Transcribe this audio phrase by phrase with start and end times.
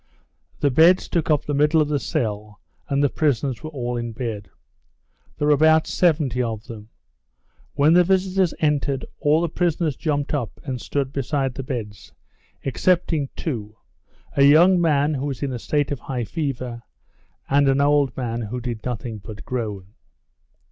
[0.61, 2.59] The beds took up the middle of the cell
[2.89, 4.49] and the prisoners were all in bed.
[5.37, 6.89] There were about 70 of them.
[7.75, 12.13] When the visitors entered all the prisoners jumped up and stood beside the beds,
[12.63, 13.75] excepting two,
[14.35, 16.81] a young man who was in a state of high fever,
[17.47, 19.93] and an old man who did nothing but groan.